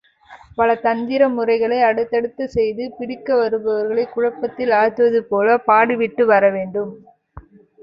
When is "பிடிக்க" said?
2.97-3.37